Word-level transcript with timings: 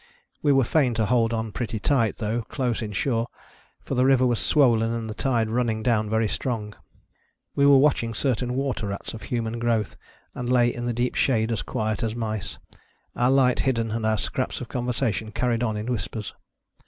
We 0.41 0.51
were 0.51 0.63
fain 0.63 0.95
to 0.95 1.05
hold 1.05 1.31
on 1.31 1.51
pretty 1.51 1.77
tight, 1.77 2.17
though 2.17 2.41
close 2.41 2.81
in 2.81 2.91
shore, 2.91 3.27
for 3.83 3.93
the 3.93 4.03
river 4.03 4.25
was 4.25 4.39
swollen 4.39 4.91
and 4.91 5.07
the 5.07 5.13
tide 5.13 5.47
running 5.47 5.83
down 5.83 6.09
very 6.09 6.27
strong. 6.27 6.73
We 7.53 7.67
were 7.67 7.77
watching 7.77 8.15
certain 8.15 8.55
water 8.55 8.87
rats 8.87 9.13
of 9.13 9.21
human 9.21 9.59
growth, 9.59 9.97
and 10.33 10.49
lay 10.49 10.73
in 10.73 10.85
the 10.87 10.91
deep 10.93 11.13
shade 11.13 11.51
as 11.51 11.61
quiet 11.61 12.01
as 12.01 12.15
mice; 12.15 12.57
our 13.15 13.29
light 13.29 13.59
hidden 13.59 13.91
and 13.91 14.03
our 14.03 14.17
scraps 14.17 14.59
of 14.59 14.69
conversation 14.69 15.31
carried 15.31 15.61
on 15.61 15.77
in 15.77 15.85
whispers. 15.85 16.33